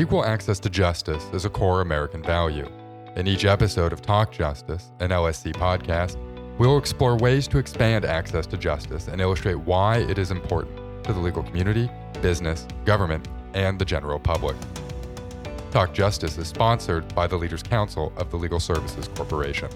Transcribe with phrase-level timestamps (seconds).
[0.00, 2.66] Equal access to justice is a core American value.
[3.16, 6.16] In each episode of Talk Justice, an LSC podcast,
[6.58, 11.12] we'll explore ways to expand access to justice and illustrate why it is important to
[11.12, 11.90] the legal community,
[12.22, 14.56] business, government, and the general public.
[15.70, 19.68] Talk Justice is sponsored by the Leaders Council of the Legal Services Corporation.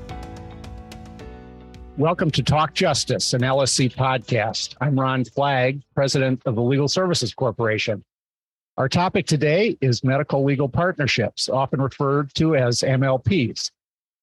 [1.98, 4.74] Welcome to Talk Justice, an LSC podcast.
[4.80, 8.02] I'm Ron Flagg, president of the Legal Services Corporation.
[8.76, 13.70] Our topic today is medical legal partnerships, often referred to as MLPs.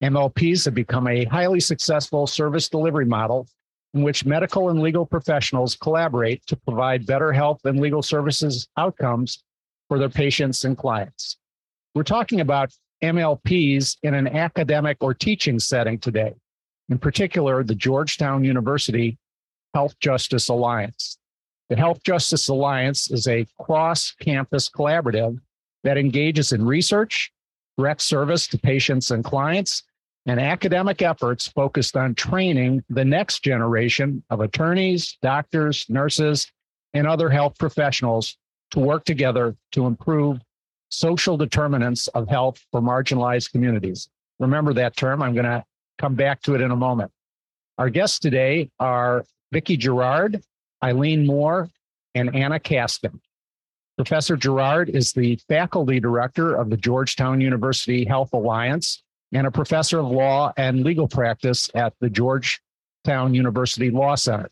[0.04, 3.48] MLPs have become a highly successful service delivery model
[3.94, 9.42] in which medical and legal professionals collaborate to provide better health and legal services outcomes
[9.88, 11.38] for their patients and clients.
[11.96, 16.34] We're talking about MLPs in an academic or teaching setting today,
[16.90, 19.18] in particular, the Georgetown University
[19.74, 21.18] Health Justice Alliance.
[21.72, 25.40] The Health Justice Alliance is a cross campus collaborative
[25.86, 27.32] that engages in research,
[27.78, 29.84] direct service to patients and clients,
[30.26, 36.52] and academic efforts focused on training the next generation of attorneys, doctors, nurses,
[36.94, 38.36] and other health professionals
[38.72, 40.42] to work together to improve
[40.90, 44.10] social determinants of health for marginalized communities.
[44.42, 45.24] Remember that term.
[45.24, 45.64] I'm going to
[45.98, 47.14] come back to it in a moment.
[47.78, 50.44] Our guests today are Vicki Girard,
[50.84, 51.70] Eileen Moore,
[52.16, 53.20] and Anna Kaskin.
[53.98, 60.00] Professor Girard is the faculty director of the Georgetown University Health Alliance and a professor
[60.00, 64.50] of law and legal practice at the Georgetown University Law Center.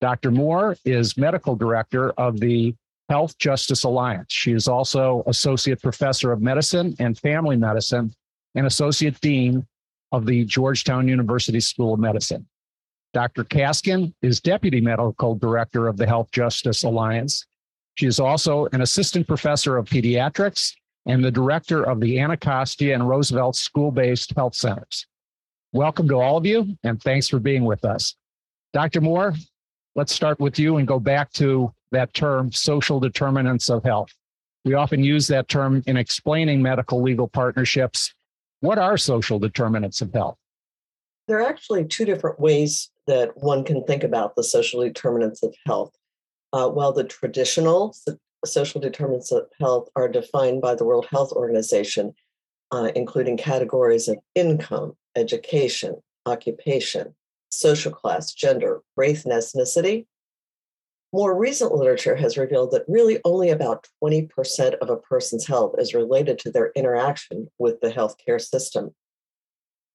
[0.00, 0.30] Dr.
[0.30, 2.74] Moore is medical director of the
[3.08, 4.32] Health Justice Alliance.
[4.32, 8.14] She is also associate professor of medicine and family medicine
[8.54, 9.66] and associate dean
[10.10, 12.46] of the Georgetown University School of Medicine.
[13.12, 13.44] Dr.
[13.44, 17.46] Kaskin is Deputy Medical Director of the Health Justice Alliance.
[17.96, 20.72] She is also an Assistant Professor of Pediatrics
[21.04, 25.06] and the Director of the Anacostia and Roosevelt School based Health Centers.
[25.74, 28.16] Welcome to all of you, and thanks for being with us.
[28.72, 29.02] Dr.
[29.02, 29.34] Moore,
[29.94, 34.10] let's start with you and go back to that term, social determinants of health.
[34.64, 38.14] We often use that term in explaining medical legal partnerships.
[38.60, 40.38] What are social determinants of health?
[41.28, 45.54] There are actually two different ways that one can think about the social determinants of
[45.66, 45.92] health.
[46.52, 47.96] Uh, while the traditional
[48.44, 52.14] social determinants of health are defined by the World Health Organization,
[52.72, 55.96] uh, including categories of income, education,
[56.26, 57.14] occupation,
[57.50, 60.06] social class, gender, race, and ethnicity.
[61.12, 65.94] More recent literature has revealed that really only about 20% of a person's health is
[65.94, 68.94] related to their interaction with the healthcare system.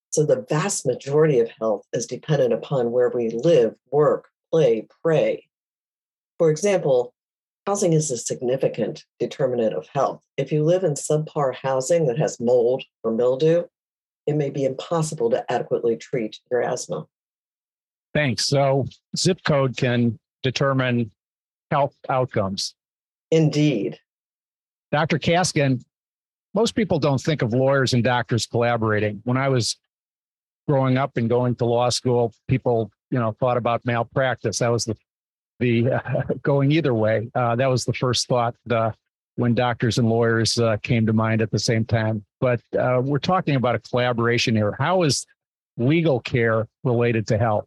[0.09, 5.47] So the vast majority of health is dependent upon where we live, work, play, pray.
[6.37, 7.13] For example,
[7.65, 10.21] housing is a significant determinant of health.
[10.37, 13.63] If you live in subpar housing that has mold or mildew,
[14.25, 17.05] it may be impossible to adequately treat your asthma.
[18.13, 18.47] Thanks.
[18.47, 18.85] So,
[19.15, 21.11] zip code can determine
[21.71, 22.75] health outcomes.
[23.31, 23.99] Indeed.
[24.91, 25.19] Dr.
[25.19, 25.83] Kaskin,
[26.53, 29.21] most people don't think of lawyers and doctors collaborating.
[29.25, 29.77] When I was
[30.67, 34.59] growing up and going to law school, people, you know, thought about malpractice.
[34.59, 34.95] That was the
[35.59, 37.29] the uh, going either way.
[37.33, 38.91] Uh, that was the first thought uh,
[39.35, 42.23] when doctors and lawyers uh, came to mind at the same time.
[42.39, 44.75] But uh, we're talking about a collaboration here.
[44.77, 45.25] How is
[45.77, 47.65] legal care related to health?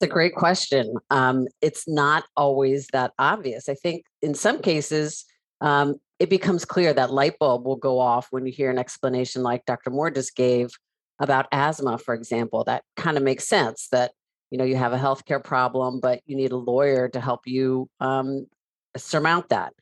[0.00, 0.94] It's a great question.
[1.10, 3.68] Um, it's not always that obvious.
[3.68, 5.24] I think in some cases,
[5.60, 9.42] um, it becomes clear that light bulb will go off when you hear an explanation
[9.42, 9.90] like Dr.
[9.90, 10.70] Moore just gave
[11.20, 14.12] about asthma, for example, that kind of makes sense that
[14.50, 17.88] you know you have a healthcare problem, but you need a lawyer to help you
[18.00, 18.46] um,
[18.96, 19.72] surmount that.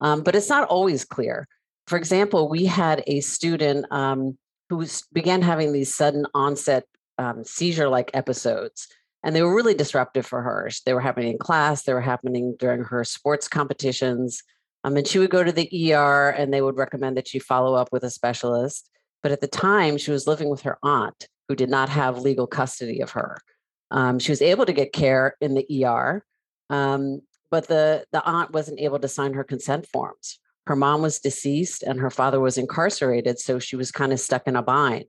[0.00, 1.46] Um, but it's not always clear.
[1.86, 4.36] For example, we had a student um,
[4.68, 6.84] who began having these sudden onset
[7.18, 8.88] um, seizure-like episodes,
[9.22, 10.68] and they were really disruptive for her.
[10.84, 11.82] They were happening in class.
[11.82, 14.42] They were happening during her sports competitions.
[14.84, 17.74] Um, and she would go to the ER, and they would recommend that she follow
[17.74, 18.88] up with a specialist.
[19.22, 22.46] But at the time, she was living with her aunt who did not have legal
[22.46, 23.38] custody of her.
[23.90, 26.24] Um, she was able to get care in the ER,
[26.70, 27.20] um,
[27.50, 30.38] but the, the aunt wasn't able to sign her consent forms.
[30.66, 34.48] Her mom was deceased and her father was incarcerated, so she was kind of stuck
[34.48, 35.06] in a bind.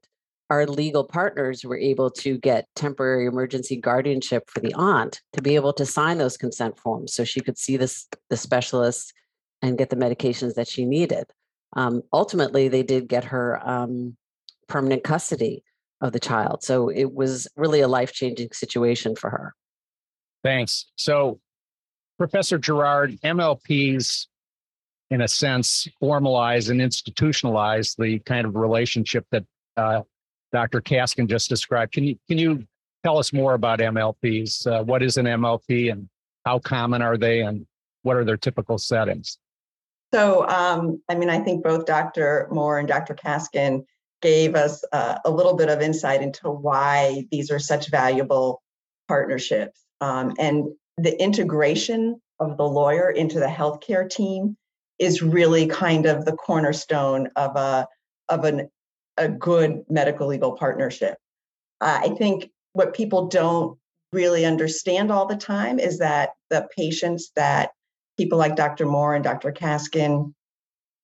[0.50, 5.56] Our legal partners were able to get temporary emergency guardianship for the aunt to be
[5.56, 9.14] able to sign those consent forms so she could see this, the specialist
[9.62, 11.26] and get the medications that she needed
[11.74, 14.16] um, ultimately they did get her um,
[14.68, 15.64] permanent custody
[16.02, 16.64] of the child.
[16.64, 19.54] So it was really a life changing situation for her.
[20.44, 20.86] Thanks.
[20.96, 21.40] So,
[22.18, 24.28] Professor Girard, MLPs
[25.10, 29.46] in a sense, formalize and institutionalize the kind of relationship that
[29.78, 30.02] uh,
[30.52, 30.82] Dr.
[30.82, 31.94] Kaskin just described.
[31.94, 32.66] Can you can you
[33.04, 34.68] tell us more about MLPs?
[34.68, 36.10] Uh, what is an MLP and
[36.46, 37.66] how common are they, and
[38.04, 39.38] what are their typical settings?
[40.14, 42.48] So, um, I mean, I think both Dr.
[42.52, 43.14] Moore and Dr.
[43.14, 43.84] Kaskin
[44.22, 48.62] gave us uh, a little bit of insight into why these are such valuable
[49.08, 49.82] partnerships.
[50.02, 50.68] Um, and
[50.98, 54.58] the integration of the lawyer into the healthcare team
[55.00, 57.88] is really kind of the cornerstone of a
[58.30, 58.70] of an
[59.18, 61.18] a good medical legal partnership.
[61.82, 63.78] Uh, I think what people don't
[64.14, 67.72] really understand all the time is that the patients that
[68.18, 68.86] people like Dr.
[68.86, 69.52] Moore and Dr.
[69.52, 70.34] Kaskin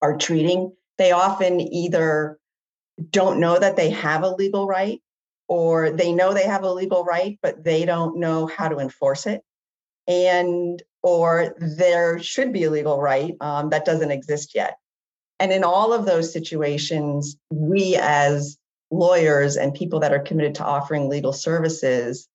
[0.02, 2.38] are treating, they often either
[3.10, 5.02] don't know that they have a legal right
[5.48, 9.26] or they know they have a legal right but they don't know how to enforce
[9.26, 9.42] it
[10.08, 14.76] and or there should be a legal right um, that doesn't exist yet
[15.40, 18.58] and in all of those situations we as
[18.92, 22.28] lawyers and people that are committed to offering legal services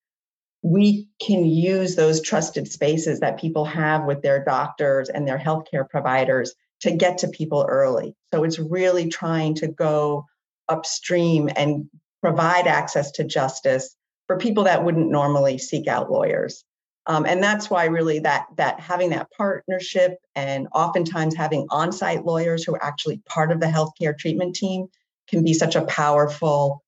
[0.62, 5.88] we can use those trusted spaces that people have with their doctors and their healthcare
[5.88, 10.24] providers to get to people early so it's really trying to go
[10.68, 11.88] upstream and
[12.20, 13.96] provide access to justice
[14.26, 16.64] for people that wouldn't normally seek out lawyers.
[17.06, 22.62] Um, and that's why really that that having that partnership and oftentimes having on-site lawyers
[22.62, 24.88] who are actually part of the healthcare treatment team
[25.26, 26.82] can be such a powerful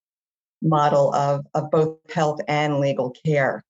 [0.62, 3.62] model of, of both health and legal care.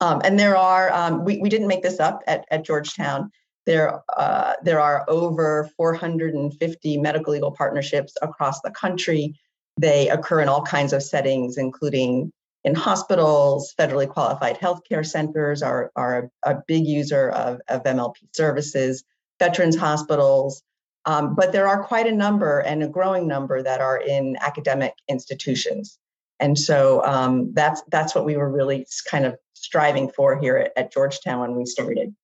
[0.00, 3.30] Um, and there are, um, we, we didn't make this up at, at Georgetown.
[3.64, 9.34] There, uh, there are over 450 medical legal partnerships across the country
[9.78, 12.32] they occur in all kinds of settings, including
[12.64, 18.14] in hospitals, federally qualified healthcare centers are, are a, a big user of, of MLP
[18.32, 19.04] services,
[19.38, 20.62] veterans hospitals,
[21.04, 24.94] um, but there are quite a number and a growing number that are in academic
[25.08, 25.98] institutions.
[26.40, 30.72] And so um, that's that's what we were really kind of striving for here at,
[30.76, 32.14] at Georgetown when we started.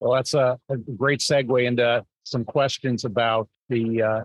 [0.00, 4.20] Well, that's a, a, great segue into some questions about the uh,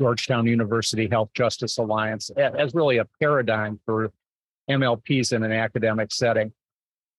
[0.00, 4.10] Georgetown University Health Justice Alliance as really a paradigm for
[4.68, 6.52] MLPs in an academic setting.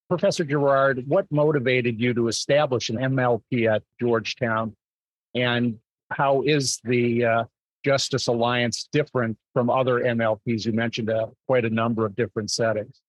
[0.10, 4.76] Professor Girard, what motivated you to establish an MLP at Georgetown?
[5.36, 5.78] And
[6.10, 7.44] how is the uh,
[7.84, 10.66] Justice Alliance different from other MLPs?
[10.66, 13.02] You mentioned uh, quite a number of different settings.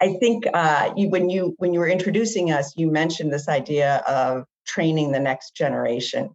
[0.00, 4.44] I think uh, when you when you were introducing us, you mentioned this idea of
[4.66, 6.30] training the next generation.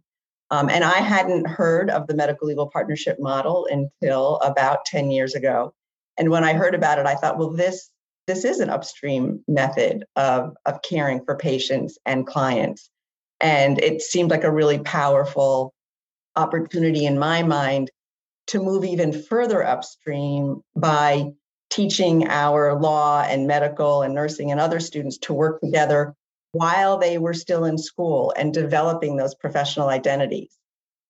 [0.50, 5.34] Um, and I hadn't heard of the medical legal partnership model until about 10 years
[5.34, 5.74] ago.
[6.16, 7.90] And when I heard about it, I thought, well, this
[8.26, 12.90] this is an upstream method of, of caring for patients and clients.
[13.40, 15.72] And it seemed like a really powerful
[16.38, 17.90] opportunity in my mind
[18.48, 21.26] to move even further upstream by
[21.70, 26.14] teaching our law and medical and nursing and other students to work together
[26.52, 30.56] while they were still in school and developing those professional identities.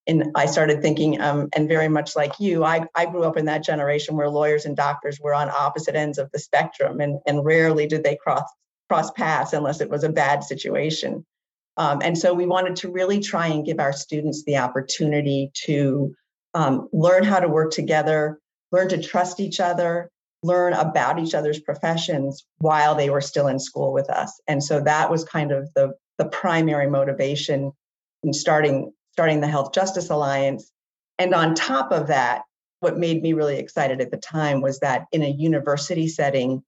[0.08, 3.44] And I started thinking, um, and very much like you, I, I grew up in
[3.44, 7.44] that generation where lawyers and doctors were on opposite ends of the spectrum, and, and
[7.44, 8.48] rarely did they cross
[8.88, 11.26] cross paths unless it was a bad situation.
[11.78, 16.14] Um, and so we wanted to really try and give our students the opportunity to
[16.54, 18.40] um, learn how to work together,
[18.72, 20.10] learn to trust each other,
[20.42, 24.40] learn about each other's professions while they were still in school with us.
[24.48, 27.72] And so that was kind of the, the primary motivation
[28.24, 30.70] in starting starting the Health Justice Alliance.
[31.18, 32.42] And on top of that,
[32.78, 36.62] what made me really excited at the time was that in a university setting,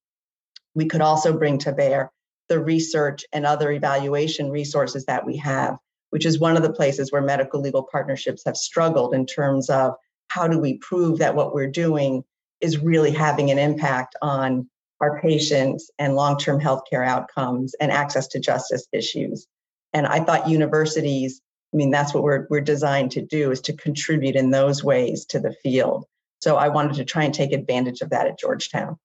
[0.74, 2.10] we could also bring to bear
[2.50, 5.78] the research and other evaluation resources that we have,
[6.10, 9.94] which is one of the places where medical legal partnerships have struggled in terms of
[10.28, 12.24] how do we prove that what we're doing
[12.60, 14.68] is really having an impact on
[15.00, 19.46] our patients and long-term healthcare outcomes and access to justice issues.
[19.92, 21.40] And I thought universities,
[21.72, 25.24] I mean, that's what we're, we're designed to do is to contribute in those ways
[25.26, 26.04] to the field.
[26.42, 28.96] So I wanted to try and take advantage of that at Georgetown.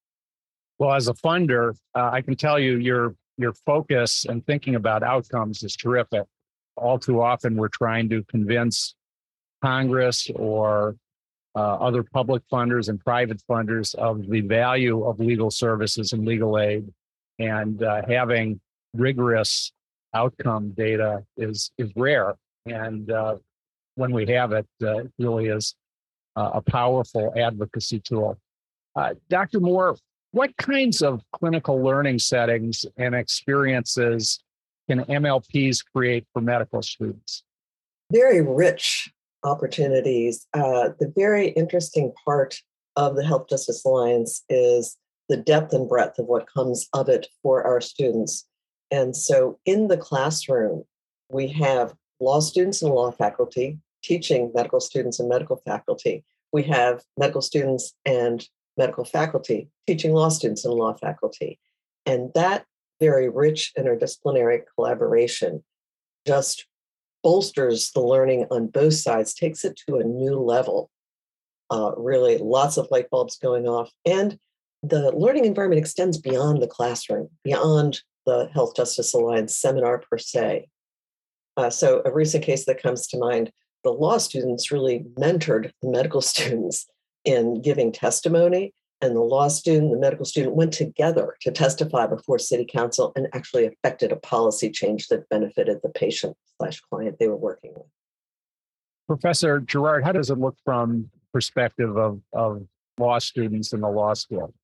[0.78, 5.02] Well, as a funder, uh, I can tell you your your focus and thinking about
[5.02, 6.24] outcomes is terrific.
[6.76, 8.94] All too often, we're trying to convince
[9.62, 10.96] Congress or
[11.54, 16.58] uh, other public funders and private funders of the value of legal services and legal
[16.58, 16.86] aid.
[17.38, 18.60] And uh, having
[18.94, 19.72] rigorous
[20.14, 22.34] outcome data is, is rare.
[22.66, 23.36] And uh,
[23.94, 25.74] when we have it, uh, it really is
[26.36, 28.38] a powerful advocacy tool.
[28.94, 29.60] Uh, Dr.
[29.60, 29.96] Moore,
[30.32, 34.42] what kinds of clinical learning settings and experiences
[34.88, 37.42] can MLPs create for medical students?
[38.10, 39.10] very rich
[39.44, 40.46] opportunities.
[40.54, 42.60] Uh, the very interesting part
[42.96, 44.96] of the Health Justice Alliance is
[45.28, 48.46] the depth and breadth of what comes of it for our students.
[48.90, 50.84] And so in the classroom,
[51.30, 56.24] we have law students and law faculty teaching medical students and medical faculty.
[56.52, 61.58] We have medical students and medical faculty teaching law students and law faculty.
[62.04, 62.64] And that
[63.00, 65.64] very rich interdisciplinary collaboration
[66.26, 66.66] just
[67.22, 70.90] bolsters the learning on both sides, takes it to a new level.
[71.70, 73.90] Uh, really, lots of light bulbs going off.
[74.04, 74.38] And
[74.82, 80.68] the learning environment extends beyond the classroom, beyond the Health Justice Alliance seminar per se.
[81.56, 83.50] Uh, so, a recent case that comes to mind
[83.82, 86.86] the law students really mentored the medical students
[87.26, 92.38] in giving testimony and the law student, the medical student went together to testify before
[92.38, 97.28] city council and actually affected a policy change that benefited the patient slash client they
[97.28, 97.86] were working with.
[99.06, 102.66] Professor Girard, how does it look from perspective of, of
[102.98, 104.54] law students in the law school?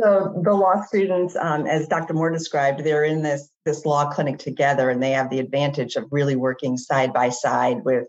[0.00, 2.14] So the law students, um, as Dr.
[2.14, 6.06] Moore described, they're in this this law clinic together, and they have the advantage of
[6.10, 8.08] really working side by side with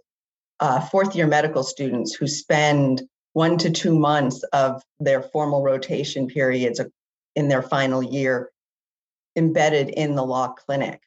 [0.59, 3.03] uh, fourth year medical students who spend
[3.36, 6.80] one to two months of their formal rotation periods
[7.36, 8.50] in their final year
[9.36, 11.01] embedded in the law clinic.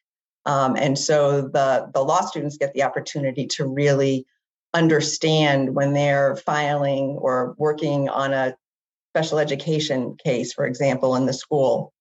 [0.44, 4.26] Um, and so the, the law students get the opportunity to really
[4.74, 8.54] understand when they're filing or working on a
[9.14, 11.94] special education case, for example, in the school,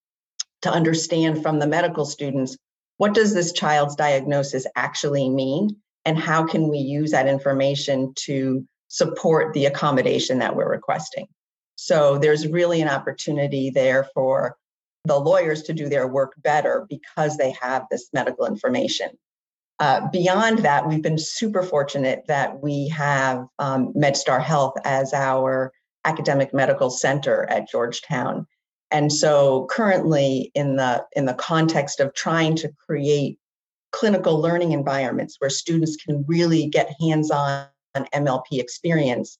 [0.61, 2.57] to understand from the medical students
[2.97, 8.67] what does this child's diagnosis actually mean and how can we use that information to
[8.87, 11.27] support the accommodation that we're requesting.
[11.75, 14.57] So there's really an opportunity there for
[15.05, 19.09] the lawyers to do their work better because they have this medical information.
[19.79, 25.71] Uh, beyond that, we've been super fortunate that we have um, MedStar Health as our
[26.03, 28.47] academic medical center at Georgetown.
[28.89, 33.37] And so currently in the in the context of trying to create
[33.91, 39.37] clinical learning environments where students can really get hands-on MLP experience,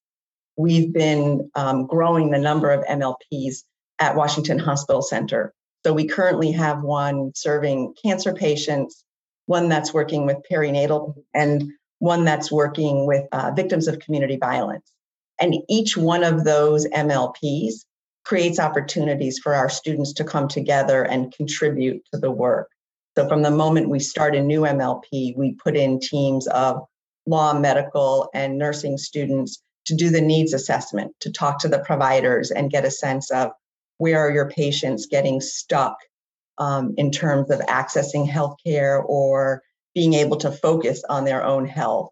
[0.57, 3.63] we've been um, growing the number of MLPs
[3.99, 5.53] at Washington Hospital Center.
[5.85, 9.03] So we currently have one serving cancer patients,
[9.45, 14.91] one that's working with perinatal, and one that's working with uh, victims of community violence.
[15.39, 17.85] And each one of those MLPs
[18.25, 22.69] creates opportunities for our students to come together and contribute to the work.
[23.17, 26.81] So from the moment we start a new MLP, we put in teams of
[27.27, 32.51] law, medical, and nursing students to do the needs assessment, to talk to the providers
[32.51, 33.51] and get a sense of
[34.00, 35.98] where are your patients getting stuck
[36.57, 39.62] um, in terms of accessing healthcare or
[39.93, 42.12] being able to focus on their own health.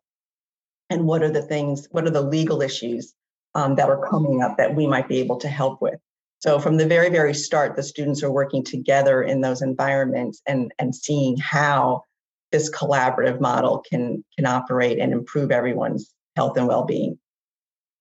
[0.89, 3.13] And what are the things, what are the legal issues
[3.55, 5.99] um, that are coming up that we might be able to help with?
[6.39, 10.71] So from the very, very start, the students are working together in those environments and,
[10.79, 12.03] and seeing how
[12.51, 17.17] this collaborative model can can operate and improve everyone's health and well-being.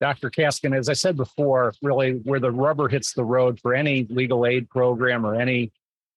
[0.01, 0.31] Dr.
[0.31, 4.45] Kaskin, as I said before, really where the rubber hits the road for any legal
[4.45, 5.73] aid program or any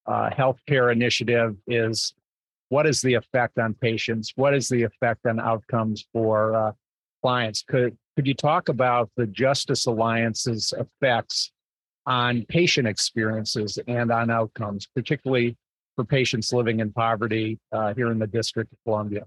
[0.07, 2.13] uh, healthcare initiative is
[2.69, 4.33] what is the effect on patients?
[4.35, 6.71] What is the effect on outcomes for uh,
[7.21, 7.63] clients?
[7.67, 11.51] Could could you talk about the Justice Alliance's effects
[12.07, 15.55] on patient experiences and on outcomes, particularly
[15.97, 19.25] for patients living in poverty uh, here in the District of Columbia?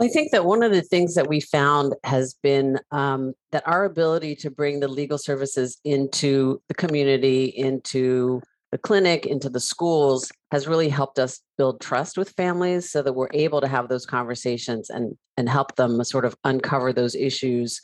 [0.00, 3.84] I think that one of the things that we found has been um, that our
[3.84, 10.32] ability to bring the legal services into the community, into the clinic, into the schools
[10.50, 14.04] has really helped us build trust with families so that we're able to have those
[14.04, 17.80] conversations and, and help them sort of uncover those issues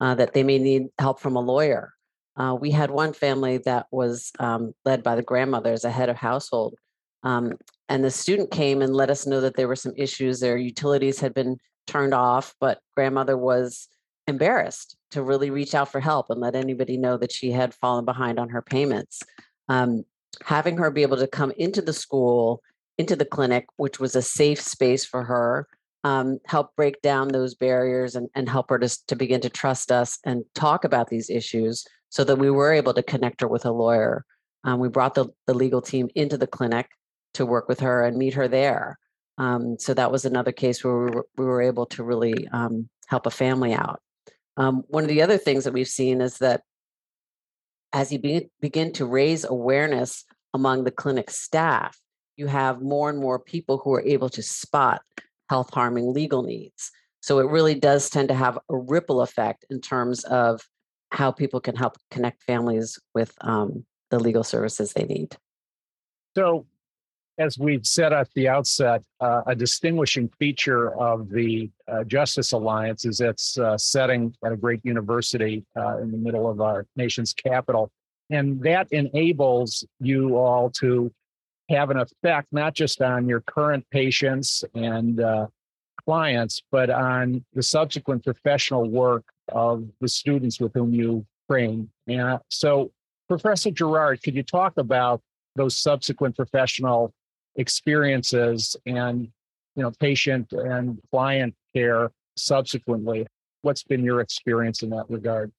[0.00, 1.92] uh, that they may need help from a lawyer.
[2.36, 6.08] Uh, we had one family that was um, led by the grandmother as a head
[6.08, 6.74] of household
[7.22, 7.52] um,
[7.88, 10.40] and the student came and let us know that there were some issues.
[10.40, 13.88] Their utilities had been turned off, but grandmother was
[14.26, 18.04] embarrassed to really reach out for help and let anybody know that she had fallen
[18.04, 19.20] behind on her payments.
[19.68, 20.04] Um,
[20.44, 22.62] having her be able to come into the school,
[22.98, 25.66] into the clinic, which was a safe space for her,
[26.04, 29.92] um, help break down those barriers and, and help her to, to begin to trust
[29.92, 33.64] us and talk about these issues so that we were able to connect her with
[33.64, 34.24] a lawyer.
[34.64, 36.88] Um, we brought the, the legal team into the clinic
[37.34, 38.98] to work with her and meet her there.
[39.38, 42.88] Um, so that was another case where we were, we were able to really um,
[43.06, 44.00] help a family out.
[44.56, 46.62] Um, one of the other things that we've seen is that
[47.92, 50.24] as you be, begin to raise awareness
[50.54, 51.98] among the clinic staff,
[52.36, 55.02] you have more and more people who are able to spot
[55.48, 56.90] health harming legal needs.
[57.20, 60.60] So it really does tend to have a ripple effect in terms of
[61.10, 65.36] how people can help connect families with um, the legal services they need.
[66.34, 66.66] So,
[67.42, 73.04] as we've said at the outset, uh, a distinguishing feature of the uh, Justice Alliance
[73.04, 77.34] is its uh, setting at a great university uh, in the middle of our nation's
[77.34, 77.90] capital.
[78.30, 81.12] And that enables you all to
[81.68, 85.46] have an effect not just on your current patients and uh,
[86.04, 91.90] clients, but on the subsequent professional work of the students with whom you train.
[92.06, 92.92] And so,
[93.28, 95.20] Professor Girard, could you talk about
[95.56, 97.12] those subsequent professional
[97.56, 99.28] experiences and
[99.76, 103.26] you know patient and client care subsequently?
[103.62, 105.52] What's been your experience in that regard?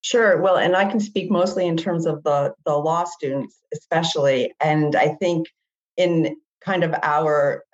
[0.00, 0.40] Sure.
[0.40, 4.52] Well, and I can speak mostly in terms of the the law students, especially.
[4.60, 5.48] And I think
[5.96, 7.64] in kind of our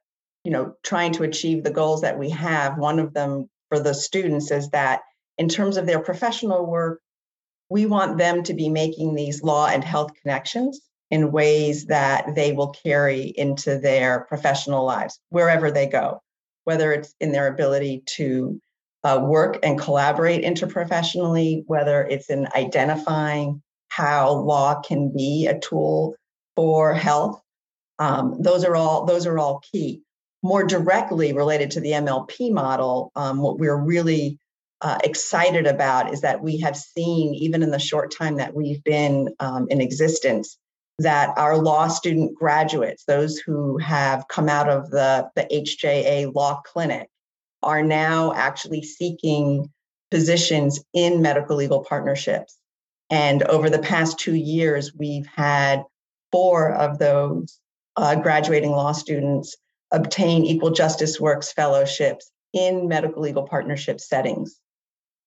[0.44, 3.94] you know trying to achieve the goals that we have one of them for the
[3.94, 5.00] students is that
[5.38, 7.00] in terms of their professional work
[7.68, 12.52] we want them to be making these law and health connections in ways that they
[12.52, 16.20] will carry into their professional lives wherever they go
[16.64, 18.60] whether it's in their ability to
[19.02, 26.14] uh, work and collaborate interprofessionally whether it's in identifying how law can be a tool
[26.56, 27.40] for health.
[27.98, 30.02] Um, those are all those are all key.
[30.42, 34.38] More directly related to the MLP model, um, what we're really
[34.80, 38.82] uh, excited about is that we have seen, even in the short time that we've
[38.82, 40.56] been um, in existence,
[41.00, 46.60] that our law student graduates, those who have come out of the, the HJA Law
[46.66, 47.08] Clinic,
[47.62, 49.70] are now actually seeking
[50.10, 52.58] positions in medical legal partnerships.
[53.08, 55.84] And over the past two years, we've had
[56.32, 57.58] four of those
[57.96, 59.56] uh, graduating law students
[59.92, 64.60] obtain Equal Justice Works fellowships in medical legal partnership settings.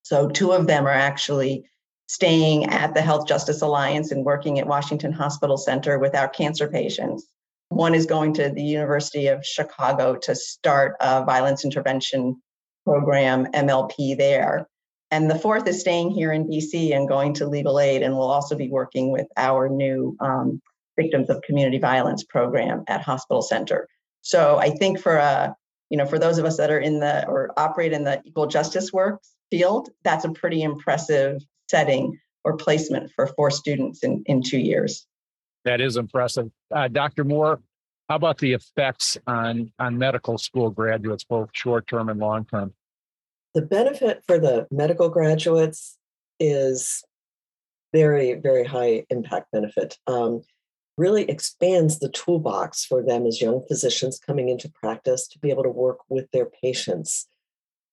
[0.03, 1.65] So, two of them are actually
[2.08, 6.68] staying at the Health Justice Alliance and working at Washington Hospital Center with our cancer
[6.68, 7.28] patients.
[7.70, 12.42] One is going to the University of Chicago to start a violence intervention
[12.86, 14.68] program, MLP, there.
[15.12, 18.30] And the fourth is staying here in DC and going to legal aid, and will
[18.30, 20.62] also be working with our new um,
[21.00, 23.88] Victims of Community Violence program at Hospital Center.
[24.22, 25.54] So I think for uh,
[25.89, 28.48] you know, for those of us that are in the or operate in the equal
[28.48, 34.41] justice work field, that's a pretty impressive setting or placement for four students in, in
[34.41, 35.06] two years.
[35.65, 36.52] That is impressive.
[36.73, 37.23] Uh, Dr.
[37.23, 37.62] Moore,
[38.10, 42.73] how about the effects on, on medical school graduates, both short term and long term?
[43.54, 45.97] The benefit for the medical graduates
[46.39, 47.04] is
[47.93, 49.97] very, very high impact benefit.
[50.08, 50.41] Um,
[50.97, 55.63] really expands the toolbox for them as young physicians coming into practice to be able
[55.63, 57.28] to work with their patients.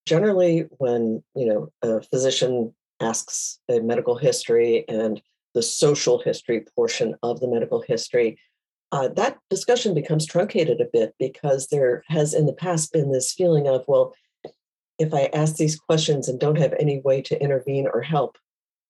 [0.07, 5.21] Generally, when you know a physician asks a medical history and
[5.55, 8.39] the social history portion of the medical history,
[8.93, 13.33] uh, that discussion becomes truncated a bit because there has in the past been this
[13.33, 14.15] feeling of, well,
[14.99, 18.37] if I ask these questions and don't have any way to intervene or help,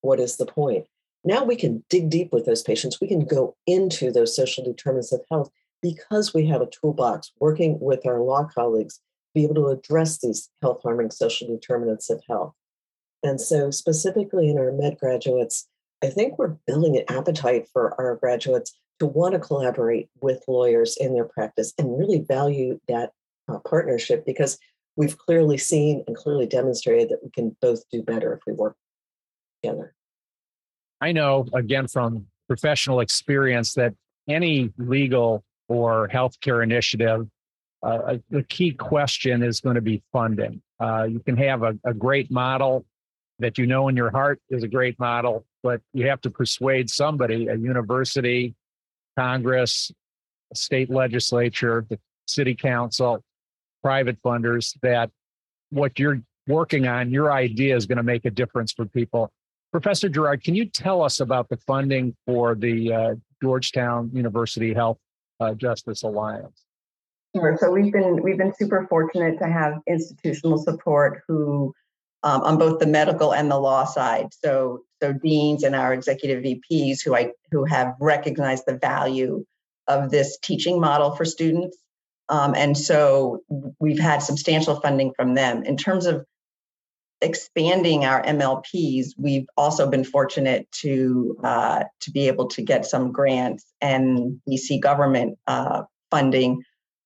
[0.01, 0.87] what is the point?
[1.23, 3.01] Now we can dig deep with those patients.
[3.01, 5.51] We can go into those social determinants of health
[5.83, 9.03] because we have a toolbox working with our law colleagues to
[9.35, 12.55] be able to address these health harming social determinants of health.
[13.23, 15.69] And so, specifically in our med graduates,
[16.03, 20.97] I think we're building an appetite for our graduates to want to collaborate with lawyers
[20.99, 23.13] in their practice and really value that
[23.49, 24.59] uh, partnership because
[24.97, 28.77] we've clearly seen and clearly demonstrated that we can both do better if we work
[29.63, 29.95] together.
[31.01, 33.95] I know, again, from professional experience, that
[34.29, 37.27] any legal or healthcare initiative,
[37.83, 40.61] uh, the key question is going to be funding.
[40.79, 42.85] Uh, you can have a, a great model
[43.41, 46.89] that you know in your heart is a great model, but you have to persuade
[46.89, 48.55] somebody, a university,
[49.19, 49.91] Congress,
[50.55, 53.23] state legislature, the city council,
[53.83, 55.11] private funders, that
[55.71, 59.31] what you're working on, your idea is going to make a difference for people.
[59.73, 64.99] Professor Girard, can you tell us about the funding for the uh, Georgetown University Health
[65.39, 66.65] uh, Justice Alliance?
[67.37, 67.57] Sure.
[67.61, 71.73] So we've been we've been super fortunate to have institutional support who
[72.23, 74.29] um, on both the medical and the law side.
[74.45, 79.45] So so deans and our executive VPs who I who have recognized the value
[79.89, 81.77] of this teaching model for students.
[82.29, 83.41] Um, and so
[83.81, 85.65] we've had substantial funding from them.
[85.65, 86.25] In terms of
[87.21, 93.13] expanding our MLPs, we've also been fortunate to uh, to be able to get some
[93.13, 96.63] grants and DC government uh, funding.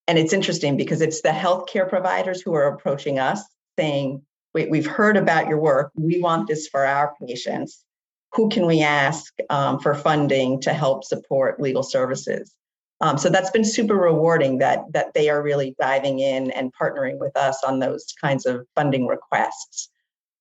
[0.07, 3.43] And it's interesting because it's the healthcare providers who are approaching us.
[3.79, 4.23] saying,
[4.55, 5.91] wait, we've heard about your work.
[5.95, 7.85] We want this for our patients.
[8.33, 12.55] Who can we ask um, for funding to help support legal services?
[13.01, 17.19] Um, so that's been super rewarding that that they are really diving in and partnering
[17.19, 19.91] with us on those kinds of funding requests.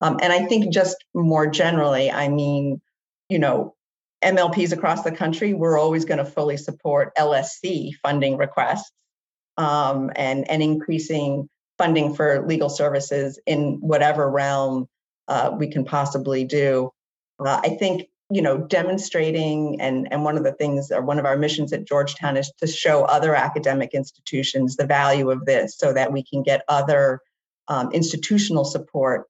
[0.01, 2.79] Um, and I think just more generally, I mean,
[3.29, 3.75] you know,
[4.23, 8.91] MLPs across the country, we're always going to fully support LSC funding requests
[9.57, 14.87] um, and and increasing funding for legal services in whatever realm
[15.27, 16.91] uh, we can possibly do.
[17.39, 21.25] Uh, I think you know demonstrating and and one of the things or one of
[21.25, 25.93] our missions at Georgetown is to show other academic institutions the value of this so
[25.93, 27.19] that we can get other
[27.67, 29.27] um, institutional support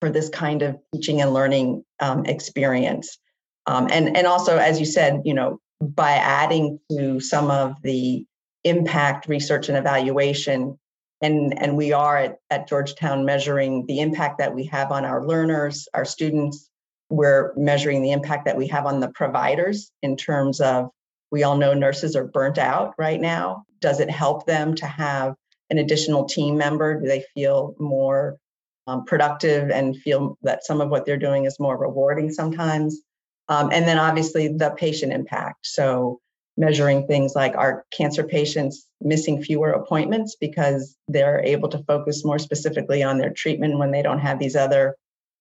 [0.00, 3.18] for this kind of teaching and learning um, experience.
[3.66, 8.24] Um, and and also, as you said, you know, by adding to some of the
[8.64, 10.78] impact research and evaluation,
[11.20, 15.26] and and we are at, at Georgetown measuring the impact that we have on our
[15.26, 16.68] learners, our students.
[17.08, 20.90] We're measuring the impact that we have on the providers in terms of
[21.30, 23.64] we all know nurses are burnt out right now.
[23.80, 25.34] Does it help them to have
[25.70, 27.00] an additional team member?
[27.00, 28.38] Do they feel more
[28.86, 33.00] um, productive and feel that some of what they're doing is more rewarding sometimes?
[33.48, 35.66] Um, and then obviously the patient impact.
[35.66, 36.20] So
[36.56, 42.38] measuring things like are cancer patients missing fewer appointments because they're able to focus more
[42.38, 44.96] specifically on their treatment when they don't have these other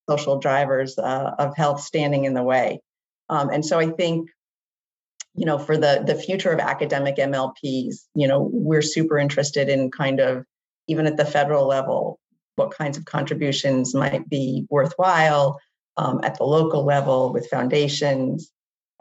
[0.10, 2.82] social drivers uh, of health standing in the way.
[3.30, 4.30] Um, and so I think,
[5.36, 9.91] you know, for the the future of academic MLPs, you know, we're super interested in
[9.91, 10.45] kind of
[10.88, 12.19] even at the federal level,
[12.56, 15.60] what kinds of contributions might be worthwhile
[15.97, 18.51] um, at the local level with foundations,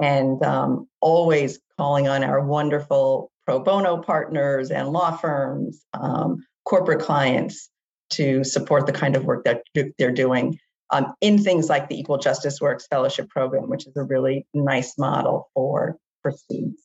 [0.00, 7.00] and um, always calling on our wonderful pro bono partners and law firms, um, corporate
[7.00, 7.68] clients
[8.10, 9.62] to support the kind of work that
[9.98, 10.58] they're doing
[10.90, 14.96] um, in things like the Equal Justice Works Fellowship Program, which is a really nice
[14.98, 16.82] model for for students.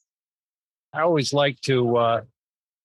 [0.94, 2.22] I always like to uh,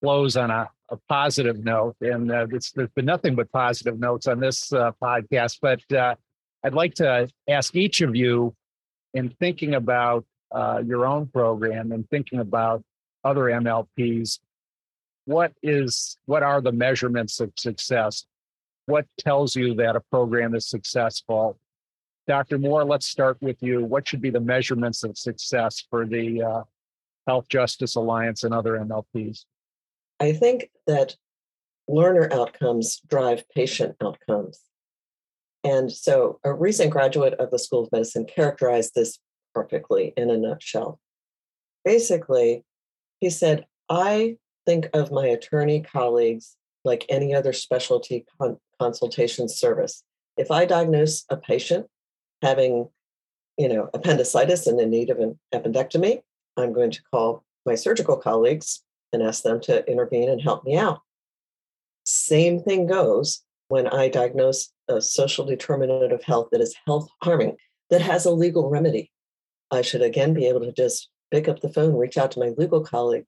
[0.03, 4.39] close on a, a positive note, and uh, there's been nothing but positive notes on
[4.39, 5.57] this uh, podcast.
[5.61, 6.15] But uh,
[6.63, 8.55] I'd like to ask each of you,
[9.13, 12.81] in thinking about uh, your own program and thinking about
[13.25, 14.39] other MLPs,
[15.25, 18.25] what is what are the measurements of success?
[18.85, 21.59] What tells you that a program is successful?
[22.27, 22.57] Dr.
[22.57, 23.83] Moore, let's start with you.
[23.83, 26.63] What should be the measurements of success for the uh,
[27.27, 29.45] Health Justice Alliance and other MLPs?
[30.19, 31.15] I think that
[31.87, 34.61] learner outcomes drive patient outcomes.
[35.63, 39.19] And so a recent graduate of the School of Medicine characterized this
[39.55, 40.99] perfectly in a nutshell.
[41.85, 42.63] Basically,
[43.21, 50.03] he said, I think of my attorney colleagues like any other specialty con- consultation service.
[50.37, 51.87] If I diagnose a patient
[52.41, 52.89] having,
[53.57, 56.21] you know, appendicitis and in need of an appendectomy,
[56.57, 60.77] I'm going to call my surgical colleagues and ask them to intervene and help me
[60.77, 60.99] out.
[62.03, 67.55] Same thing goes when I diagnose a social determinant of health that is health harming,
[67.89, 69.11] that has a legal remedy.
[69.71, 72.53] I should again be able to just pick up the phone, reach out to my
[72.57, 73.25] legal colleague,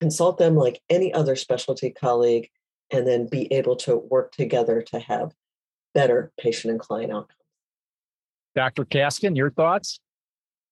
[0.00, 2.48] consult them like any other specialty colleague,
[2.90, 5.32] and then be able to work together to have
[5.94, 7.36] better patient and client outcomes.
[8.54, 8.84] Dr.
[8.84, 10.00] Kaskin, your thoughts?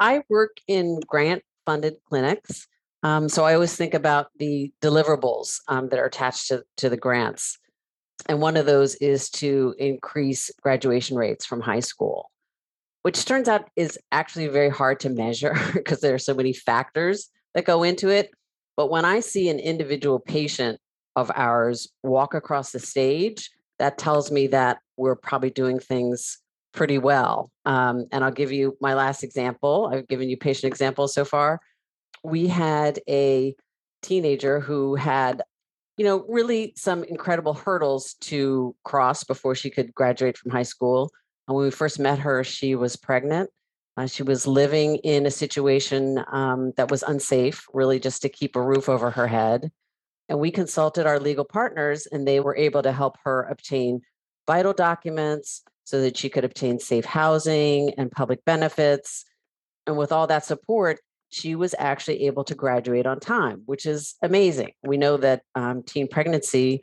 [0.00, 2.66] I work in grant funded clinics.
[3.02, 6.96] Um, so I always think about the deliverables um, that are attached to, to the
[6.96, 7.58] grants.
[8.28, 12.30] And one of those is to increase graduation rates from high school,
[13.02, 17.30] which turns out is actually very hard to measure because there are so many factors
[17.54, 18.30] that go into it.
[18.76, 20.80] But when I see an individual patient
[21.16, 26.38] of ours walk across the stage, that tells me that we're probably doing things
[26.72, 27.50] pretty well.
[27.64, 29.90] Um, and I'll give you my last example.
[29.92, 31.61] I've given you patient examples so far.
[32.22, 33.54] We had a
[34.02, 35.42] teenager who had
[35.98, 41.11] you know, really some incredible hurdles to cross before she could graduate from high school.
[41.48, 43.48] When we first met her, she was pregnant.
[43.96, 48.54] Uh, she was living in a situation um, that was unsafe, really just to keep
[48.54, 49.72] a roof over her head.
[50.28, 54.02] And we consulted our legal partners, and they were able to help her obtain
[54.46, 59.24] vital documents so that she could obtain safe housing and public benefits.
[59.87, 64.16] And with all that support, she was actually able to graduate on time, which is
[64.20, 64.72] amazing.
[64.82, 66.82] We know that um, teen pregnancy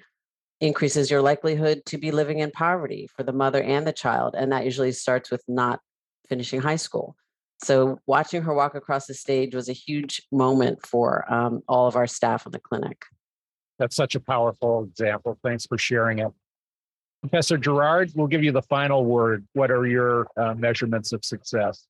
[0.62, 4.36] increases your likelihood to be living in poverty for the mother and the child.
[4.38, 5.80] And that usually starts with not
[6.28, 7.16] finishing high school.
[7.64, 11.96] So watching her walk across the stage was a huge moment for um, all of
[11.96, 13.04] our staff in the clinic.
[13.80, 15.38] That's such a powerful example.
[15.44, 16.32] Thanks for sharing it.
[17.22, 19.48] Professor Girard, we'll give you the final word.
[19.54, 21.88] What are your uh, measurements of success?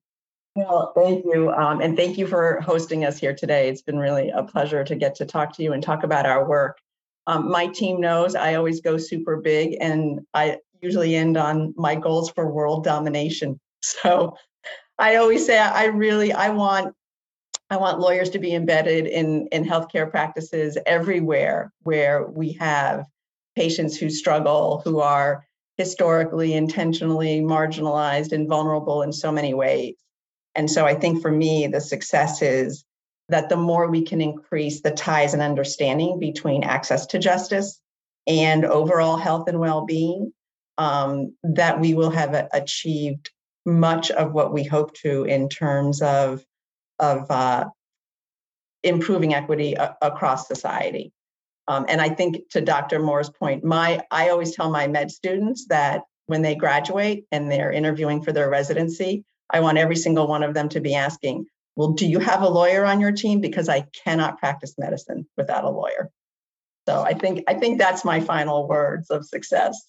[0.56, 1.52] Well, thank you.
[1.52, 3.68] Um, and thank you for hosting us here today.
[3.68, 6.48] It's been really a pleasure to get to talk to you and talk about our
[6.48, 6.78] work.
[7.28, 11.96] Um, my team knows I always go super big and I usually end on my
[11.96, 13.60] goals for world domination.
[14.02, 14.36] So
[14.98, 16.96] I always say I really I want
[17.70, 23.06] I want lawyers to be embedded in in healthcare practices everywhere where we have
[23.56, 25.46] patients who struggle, who are
[25.78, 29.96] historically intentionally marginalized and vulnerable in so many ways.
[30.56, 32.85] And so I think for me, the success is
[33.30, 37.80] that the more we can increase the ties and understanding between access to justice
[38.28, 40.32] and overall health and well-being,
[40.78, 43.32] um, that we will have achieved
[43.66, 46.44] much of what we hope to in terms of
[47.00, 47.66] of uh,
[48.84, 51.12] improving equity a- across society.
[51.68, 53.00] Um, and I think to Dr.
[53.00, 57.72] Moore's point, my I always tell my med students that when they graduate and they're
[57.72, 61.92] interviewing for their residency, I want every single one of them to be asking, well,
[61.92, 63.42] do you have a lawyer on your team?
[63.42, 66.10] Because I cannot practice medicine without a lawyer.
[66.88, 69.88] So I think I think that's my final words of success.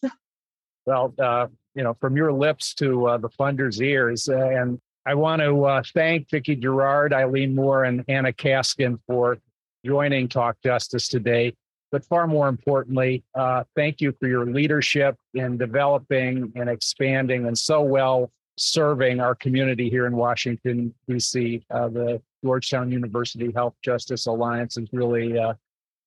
[0.86, 5.14] Well, uh, you know, from your lips to uh, the funder's ears, uh, and I
[5.14, 9.38] want to uh, thank Vicki Girard, Eileen Moore, and Anna Kaskin for
[9.84, 11.54] joining Talk Justice today.
[11.92, 17.56] But far more importantly, uh, thank you for your leadership in developing and expanding and
[17.56, 21.62] so well serving our community here in Washington, D.C.
[21.70, 25.54] Uh, the Georgetown University Health Justice Alliance is really uh,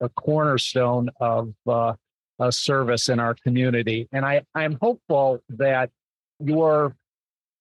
[0.01, 1.93] a cornerstone of uh,
[2.39, 4.07] a service in our community.
[4.11, 5.91] And I, I'm hopeful that
[6.39, 6.95] your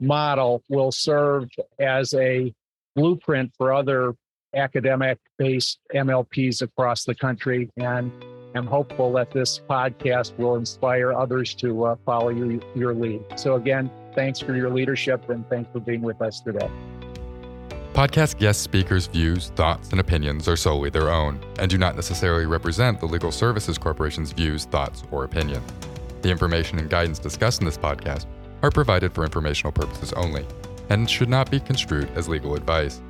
[0.00, 1.48] model will serve
[1.78, 2.54] as a
[2.94, 4.14] blueprint for other
[4.54, 7.70] academic based MLPs across the country.
[7.76, 8.12] And
[8.58, 13.22] I'm hopeful that this podcast will inspire others to uh, follow you, your lead.
[13.36, 16.68] So, again, thanks for your leadership and thanks for being with us today.
[17.94, 22.46] Podcast guest speakers' views, thoughts, and opinions are solely their own and do not necessarily
[22.46, 25.62] represent the Legal Services Corporation's views, thoughts, or opinion.
[26.22, 28.26] The information and guidance discussed in this podcast
[28.62, 30.44] are provided for informational purposes only
[30.90, 33.00] and should not be construed as legal advice.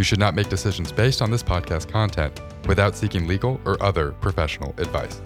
[0.00, 4.12] You should not make decisions based on this podcast content without seeking legal or other
[4.12, 5.20] professional advice.